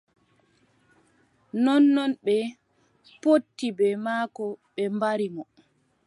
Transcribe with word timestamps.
Nonnon 1.63 2.11
ɓe 2.25 2.37
potti 3.21 3.67
bee 3.77 3.95
maako 4.05 4.43
ɓe 4.73 4.83
mbari 4.95 5.27
mo. 5.35 5.43